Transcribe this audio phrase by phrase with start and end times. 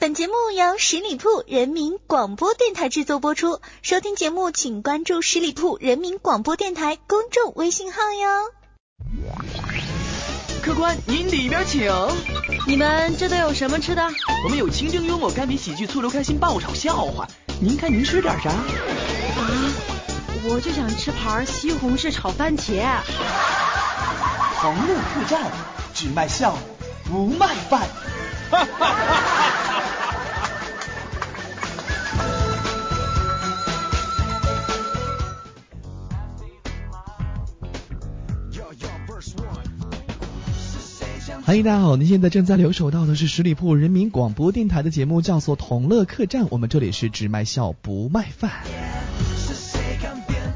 [0.00, 3.60] 本节目由十里铺人民广播电台制作播出。
[3.82, 8.50] 收听节目，请关注十里铺人民广播电台公众微信号哟。
[10.62, 11.92] 客官，您里边请。
[12.66, 14.02] 你们这都有什么吃的？
[14.44, 17.28] 我们有清蒸幽默、干煸喜剧、醋溜开心、爆炒笑话。
[17.60, 18.48] 您看您吃点啥？
[18.48, 18.56] 啊，
[20.44, 22.86] 我就想吃盘西红柿炒番茄。
[24.62, 25.42] 红路客栈，
[25.92, 26.56] 只卖笑
[27.04, 27.86] 不卖饭。
[28.50, 29.84] 哈哈哈！
[41.50, 46.46] 嗨大家好，您现在正在留守到的是十里铺人民广播电台的节目，叫做同乐客栈。
[46.48, 48.52] 我们这里是只卖笑不卖饭。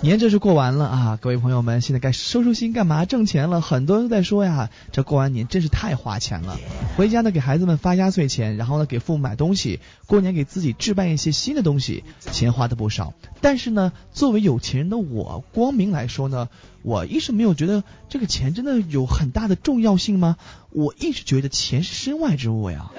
[0.04, 3.06] 年这是过完了啊，各位朋友们，现在该收收心干嘛？
[3.06, 3.62] 挣钱了。
[3.62, 6.60] 很多人都在说呀，这过完年真是太花钱了。
[6.94, 13.14] 回家呢，给孩子们发压岁钱，然后呢，给父母买东西，过年给自己置办一些新的东西，钱花的不少。
[13.40, 16.50] 但是呢，作为有钱人的我，光明来说呢，
[16.82, 20.36] 我一直没有觉得这个钱真的有很大的重要性吗？
[20.68, 22.90] 我一直觉得钱是身外之物呀。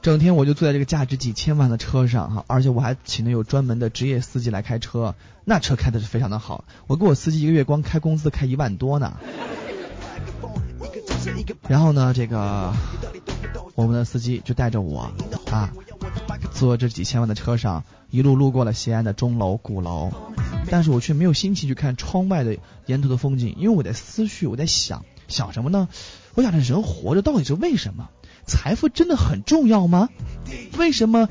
[0.00, 6.64] 整天我就坐在这个价值几千万的车上哈，而且我还请的有专门的职业司机来开车，那车开的是非常的好。
[6.86, 9.16] 我给我司机一个月光开工资开一万多呢。
[11.68, 12.72] 然后呢，这个
[13.74, 15.10] 我们的司机就带着我
[15.50, 15.70] 啊，
[16.52, 20.10] 坐这几千万的车上，一路路过了西安的钟楼、鼓楼，
[20.70, 25.88] 但是我却没有心情去看窗外的沿途的风景，因为我在思绪，我在想想什么呢？
[26.34, 28.08] 我想这人活着到底是为什么？
[28.48, 30.08] 财富真的很重要吗？
[30.76, 31.28] 为什么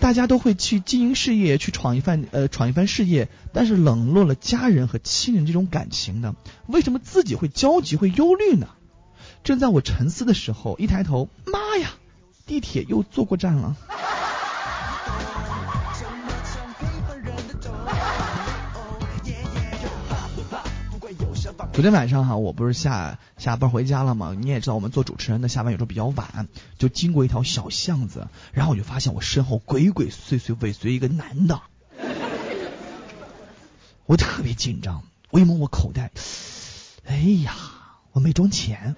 [0.00, 6.34] 大家都会去经营事业，去闯一番呃闯一番事业，但是冷落了家人和亲人这种感情呢？
[6.66, 8.68] 为什么自己会焦急会忧虑呢？
[9.44, 11.92] 正在我沉思的时候，一抬头，妈呀，
[12.44, 13.76] 地铁又坐过站了。
[21.78, 24.34] 昨天晚上哈，我不是下下班回家了吗？
[24.36, 31.60] 你也知道，我们做主持人的下班有时候比较晚，就经过一条小巷子，然后我就发现我身后鬼鬼祟祟尾随一个男的，
[34.06, 36.10] 我特别紧张，我一摸我口袋，
[37.06, 37.54] 哎呀，
[38.10, 38.96] 我没装钱，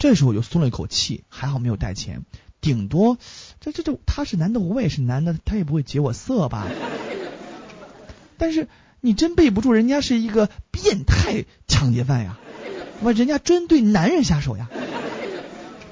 [0.00, 2.24] 这时候我就松了一口气，还好没有带钱，
[2.60, 3.18] 顶多
[3.60, 6.66] 这这这他是男的，我也是男的，他也不会劫我色吧？
[8.36, 8.66] 但是。
[9.06, 12.36] 你真背不住，人家是一个变态抢劫犯呀！
[13.02, 14.68] 我人家针对男人下手呀。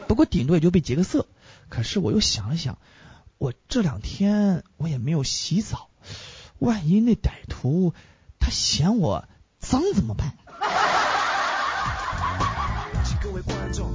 [0.08, 1.28] 不过顶多也就被劫个色。
[1.68, 2.76] 可是我又想了想，
[3.38, 5.90] 我这两天我也没有洗澡，
[6.58, 7.94] 万一那歹徒
[8.40, 9.28] 他嫌我
[9.60, 10.32] 脏怎么办？
[13.22, 13.92] 各位观众，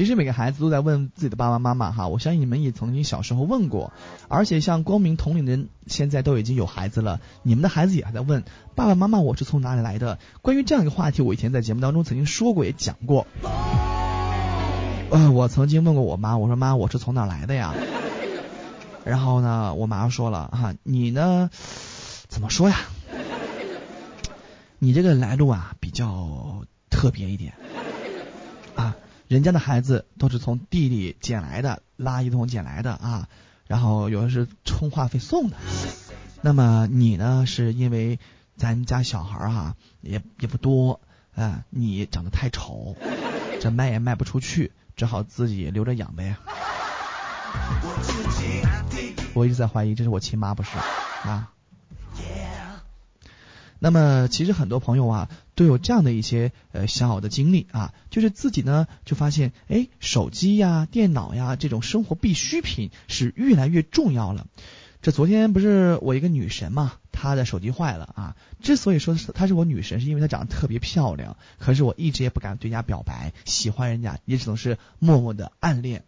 [0.00, 3.92] 其实每个孩子都在问自己的爸爸妈妈哈，我相信你们也曾经小时候问过，
[4.28, 8.42] 而且像光明同龄人现在都已经有孩子了，你们的孩子也还在问
[8.74, 10.18] 爸爸妈妈我是从哪里来的？
[10.40, 13.26] 关于这样一个话题，我以前在节目当中曾经说过也讲过。
[15.10, 17.74] 呃，我曾经问过我妈，我说妈我是从哪来的呀？
[19.04, 21.50] 然后呢，我妈说了哈，你呢
[22.26, 22.78] 怎么说呀？
[24.78, 27.52] 你这个来路啊比较特别一点
[28.74, 28.96] 啊。
[29.30, 33.28] 人家的孩子都是从地里捡来的，垃圾桶捡来的啊，
[33.68, 35.56] 然后有的是充话费送的。
[36.40, 37.46] 那么你呢？
[37.46, 38.18] 是因为
[38.56, 41.00] 咱家小孩哈也也不多
[41.36, 42.96] 啊，你长得太丑，
[43.60, 46.34] 这卖也卖不出去，只好自己留着养呗。
[49.32, 50.70] 我一直在怀疑这是我亲妈不是
[51.22, 51.52] 啊。
[53.82, 64.46] 那么其实很多朋友啊都有这样的一些呃小小的经历啊，就是自己呢就发现，哎，手机呀、电脑呀这种生活必需品是越来越重要了。
[65.02, 68.36] 这昨天不是我一个女神嘛，她的手机坏了啊。
[68.60, 71.38] 之所以说是她是我女神，是因为她长得特别漂亮。
[71.58, 76.04] 可是我一直也不敢对人家表白，喜欢人家也只能是默默的暗恋。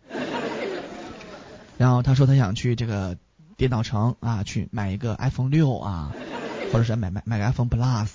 [1.78, 3.16] 然后她说她想去这个
[3.56, 6.12] 电脑城啊，去买一个 iPhone 六啊。
[6.72, 8.08] 或者是买买买个 iPhone Plus，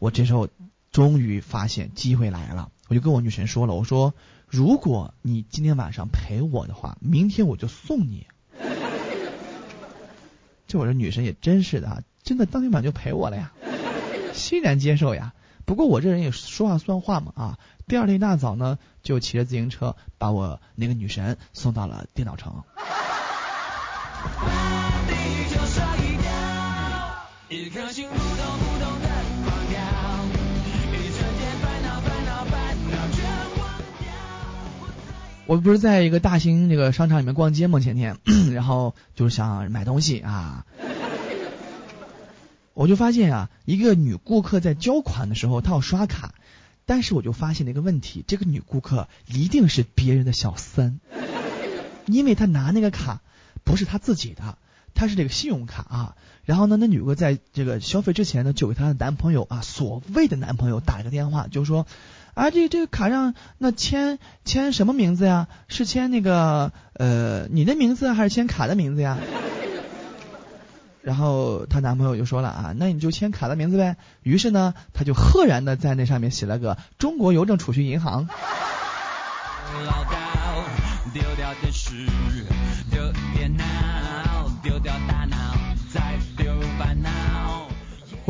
[0.00, 0.48] 我这时候
[0.90, 4.12] 终于发现机会来了，我就跟我女神说了，我说
[4.48, 8.26] 如果你今天晚上陪我的话，明天我就送你。
[10.66, 13.52] 这我这女神也真是的啊，真的当天晚上就陪我了呀，
[14.34, 15.32] 欣然接受呀。
[15.64, 22.64] 不过我这人也说话算话嘛啊，第二天一大早呢，就骑着自行车把我那个女神送到了电脑城。
[35.52, 37.78] 我不是在一个大型那个商场里面逛街吗？
[37.78, 38.16] 前天，
[38.54, 40.64] 然后就是想买东西啊，
[42.72, 46.34] 我就发现啊，一个女顾客在交款的时候，她要刷卡，
[46.86, 51.00] 但是我就发现了一个问题，这个女顾客一定是别人的小三，
[52.06, 53.20] 因为她拿那个卡
[53.62, 54.56] 不是她自己的，
[54.94, 56.16] 她是这个信用卡啊。
[56.46, 61.86] 然后呢，那女顾客在这个消费之前呢，就给她的男朋友啊，所谓的男朋友打了个电话，就说。
[62.34, 65.48] 啊，这这个卡上那签签什么名字呀？
[65.68, 69.18] 是签那个呃你的名字还是签卡的名字呀？
[71.02, 73.96] 然后她男朋友就说了啊，那你就签卡的名字呗。
[74.22, 78.28] 于是呢，他就赫然的在那上面写了个中国邮政储蓄银行。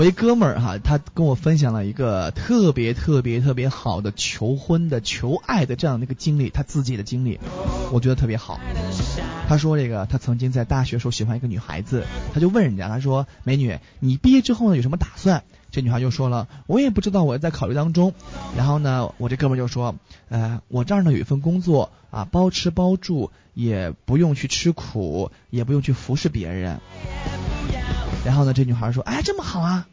[0.02, 7.38] 我一哥们儿哈，他跟我分享了一个特别特别特别好的求婚的求爱的这样的一个经历，他自己的经历，
[7.92, 8.58] 我觉得特别好。
[9.46, 12.04] 他说这个他曾经在大学时候喜欢一个女孩子，
[12.34, 15.44] 他就问人家，他说美女，你毕业之后呢有什么打算？
[15.70, 18.12] 这女孩就说了，我也不知道，我在考虑当中。
[18.56, 19.94] 然后呢，我这哥们儿就说，
[20.30, 26.80] 呃，我这儿呢有一份工作啊，包吃包住，也不用去吃苦，也不用去服侍别人。
[28.24, 29.86] 然后呢，这女孩说：“哎，这么好啊！”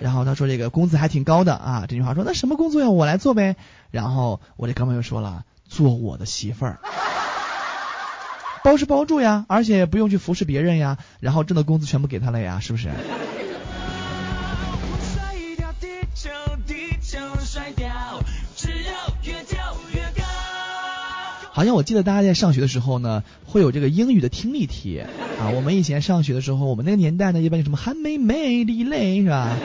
[0.00, 2.88] 然后他说：“这个工资还挺高的啊。”这女孩说：“那什么工作呀？
[2.90, 3.56] 我来做呗。”
[3.90, 6.80] 然后我这哥们又说了：“做我的媳妇儿，
[8.64, 12.90] 包吃包住呀，而且不用去服侍别人呀，然后挣的工资全部给他了呀，是不是？”
[21.54, 25.04] 好像我记得大家在上学的时候呢，会有这个英语的听力题
[25.38, 25.50] 啊。
[25.54, 29.56] 我们以前上学的时候，我们那个年代呢，一般有什么韩梅梅、李雷是吧？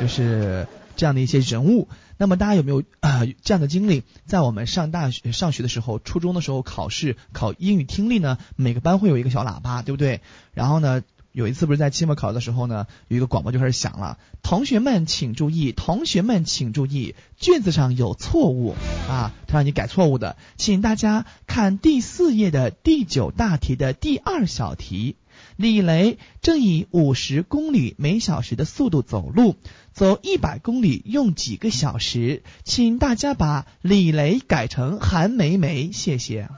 [0.00, 0.66] 就是
[0.96, 1.86] 这样的一些人物。
[2.18, 4.02] 那么大家有没有啊这样的经历？
[4.26, 10.22] 在我们上大学上学的时候，初中的时候考试考英语听力呢，每个班会有一个小喇叭，对不对？
[10.52, 11.04] 然后呢？
[11.36, 14.16] 有一次不是在期末考的时候呢，有一个广播就开始响了。
[14.42, 18.74] 同学们请注意，同学们请注意，卷子上有错误
[19.06, 25.16] 啊，他让你改错误的，请大家看第四页的第九大题的第二小题。
[25.56, 29.56] 李雷正以五十公里每小时的速度走路，
[29.92, 32.44] 走一百公里用几个小时？
[32.64, 36.48] 请大家把李雷改成韩梅梅，谢谢。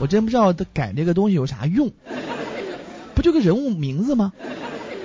[0.00, 1.90] 我真不知道他改这个东西有啥用，
[3.14, 4.32] 不就个人物名字吗？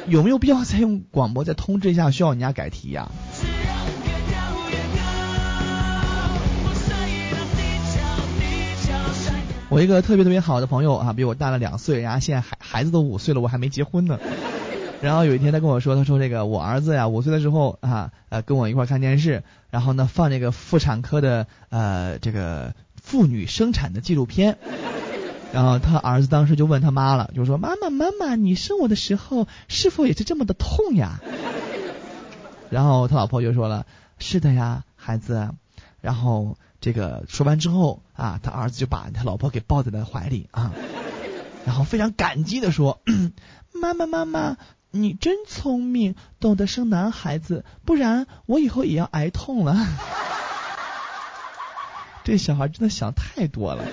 [0.08, 3.12] 有没有必要再用广播再通知一下，需要人家改题呀？
[9.68, 14.18] 我一个特别特别好的朋友啊，比我大了两岁，然后现在孩孩子都五岁了，我还没结婚呢。
[15.02, 22.74] 然后有一天他跟我说，他说这个我儿子呀五岁的时候啊，呃跟我一块看电视，然后呢放这个妇产科的呃这个。
[23.06, 24.58] 妇女生产的纪录片，
[25.54, 31.22] 然后他儿子当时就问他妈了，就说：“妈妈，妈妈，你生我的时候是否也是这么的痛呀？”
[32.72, 33.86] 然后他老婆就说了
[34.18, 35.52] ：“是的呀，孩子。”
[36.02, 40.74] 然后这个说完之后啊，他儿子就把他老婆给抱在了怀里啊，
[41.64, 43.02] 然后非常感激的说
[43.72, 44.58] ：“妈妈，妈妈，
[44.90, 49.78] 你真聪明，懂得生男孩子，不然我以后也要挨痛了。”
[52.26, 53.86] 这小孩真的想太多了，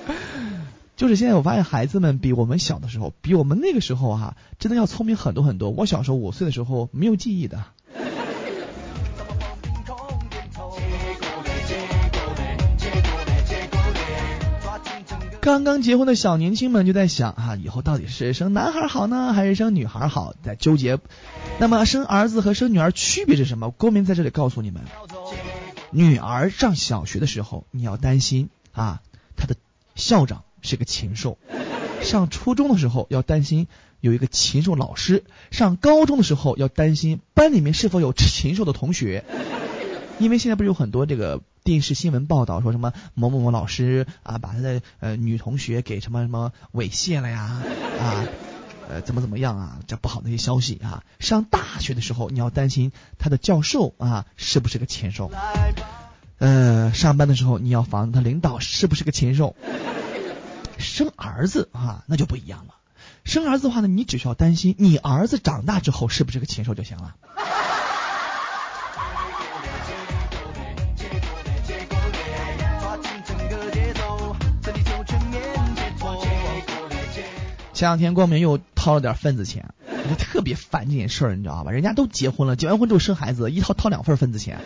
[0.96, 5.68] 就是现在我发现孩子们比我们小的时候，比我们那个时候哈，真的要聪明很多很多。
[5.68, 7.62] 我小时候五岁的时候没有记忆的。
[15.42, 20.98] 刚刚结婚的小年轻们就在想啊，以后到底是生男孩好呢，还是生女孩好，在纠结。
[21.58, 23.70] 那么生儿子和生女儿区别是什么？
[23.70, 24.82] 公民在这里告诉你们。
[25.90, 29.02] 女儿上小学的时候，你要担心啊，
[29.36, 29.56] 她的
[29.94, 31.36] 校长是个禽兽；
[32.02, 33.66] 上初中的时候要担心
[34.00, 39.24] 有一个禽兽老师；上高中的时候要担心班里面是否有禽兽的同学。
[40.18, 47.62] 因为现在不是有很多这个电视新闻报道说什么某某某老师啊，把他的呃女同学给什么什么猥亵了呀
[47.98, 48.28] 啊，
[48.90, 51.04] 呃怎么怎么样啊，这不好的一些消息啊。
[51.18, 55.30] 上大学的时候，你要担心他的教授啊是不是个禽兽。
[56.38, 59.54] 呃，上班的时候你要防他领导是不是个禽兽。
[60.78, 62.74] 生儿子啊，那就不一样了。
[63.22, 67.14] 生儿子的话呢，你只需要担心你儿子长大之后是不是个禽兽就行了。
[77.72, 81.70] 前两天光明又掏了点份子钱，我就特别烦这件事儿，你知道吧？
[81.70, 84.58] 人家都结婚了，结完婚之后生孩子，一掏掏两份份子钱。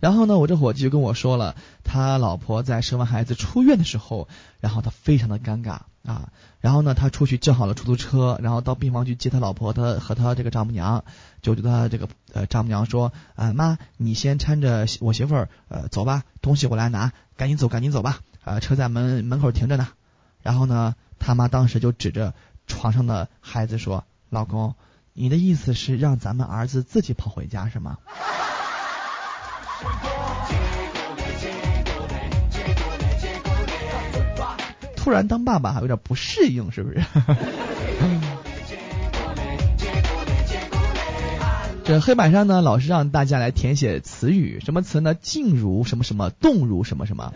[0.00, 4.28] 然后呢，我这伙计就跟我说了，他老婆在生完孩子出院的时候，
[4.60, 6.28] 然后他非常的尴尬啊。
[6.60, 11.04] 然后呢，他出去叫好了出租车，然后到病房去接他老婆，他和他这个丈母娘，
[11.40, 19.88] 就对他这个呃丈母娘说，啊妈，你先搀着我媳妇儿呃走吧，东西我来拿，赶紧走，赶紧走吧，啊车在门门口停着呢。
[20.42, 22.34] 然后呢，他妈当时就指着
[22.66, 24.74] 床上的孩子说，老公，
[25.12, 27.98] 你的意思是让咱们儿子自己跑回家是吗？
[34.96, 37.02] 突然当爸爸还有点不适应，是不是？
[41.84, 45.12] 这黑板上呢，老师让大家来填写词语，什么词呢？
[45.12, 47.34] 静如什么什么，动如什么什么。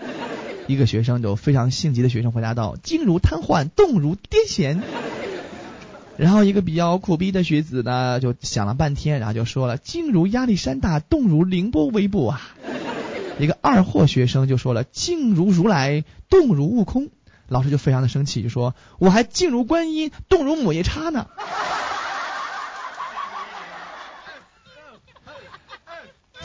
[0.67, 4.81] 一个学生就非常性急的学生回答道：静如瘫痪，动如癫痫。
[6.19, 12.41] 然后一个比较苦逼的学子呢，就想了半天，然后就说了：静如亚历山大，动如凌波微步啊。
[13.39, 17.09] 一个二货学生就说了：静如如来，动如悟空。
[17.47, 21.29] 老师就非常的生气，就说：“我还静如观音，动如母夜叉呢。”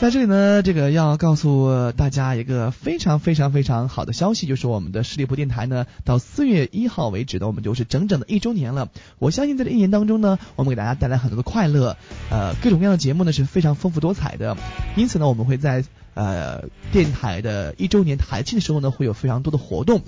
[0.00, 8.90] 在这里呢，这个要告诉大家一个非常非常非常好的消息，就是我们的十里铺电台呢，到四月一号为止呢，我们就是整整的一周年了。
[9.18, 11.96] 我相信在这一年当中呢，我们给大家带来很多的快乐，
[12.28, 14.56] 呃，各种各样的节目呢是非常丰富多彩的。
[14.96, 15.84] 因此呢，我们会在。
[16.16, 20.00] 呃，电台的一周年台庆的时候呢，会有非常多的活动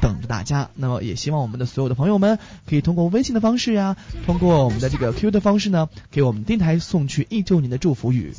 [0.00, 0.70] 等着大家。
[0.76, 2.38] 那么也希望我们的所有的朋友们
[2.70, 8.32] 可以通过微信的方式呀，通过我们的这个 Q 的方式呢，给我们电台送去一周年的祝福语。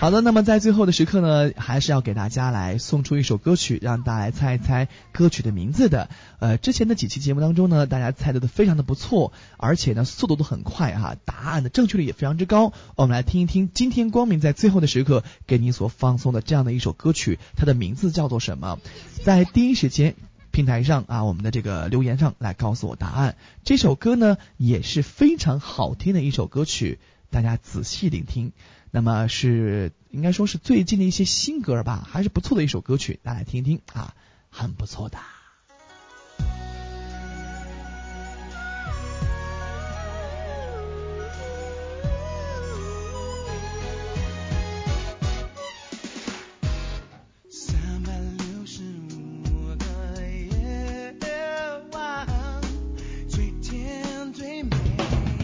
[0.00, 6.08] 好的，那么在最后的时刻呢，还是要给大家来送出一首歌曲，让大家来猜一猜歌曲的名字的。
[6.38, 12.72] 呃，之前的几期节目当中呢，大家猜的都非常的不错，而且呢速度都很快哈，答案的正确率也非常之高。
[12.94, 18.78] 我们来听一听今天光明在最后的时刻给你所放送的这样的一首歌曲，它的名字叫做什么？
[19.24, 20.14] 在第一时间
[20.52, 23.34] 平台上啊，我们的这个留言上来告诉我答案。
[23.64, 28.52] 这首歌呢也是非常好听的一首歌曲，大家仔细聆听。
[28.90, 34.14] 那么是应该说是最近的一些新歌吧，还是不错的一首歌曲，大家听一听啊，
[34.50, 35.18] 很不错的。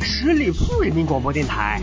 [0.01, 1.83] 十里铺人民广播电台。